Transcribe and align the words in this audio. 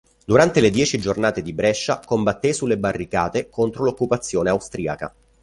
Durante 0.25 0.61
le 0.61 0.71
Dieci 0.71 0.97
giornate 0.97 1.43
di 1.43 1.53
Brescia 1.53 2.01
combatté 2.03 2.53
sulle 2.53 2.79
barricate 2.79 3.49
contro 3.51 3.83
l'occupazione 3.83 4.49
austriaca. 4.49 5.13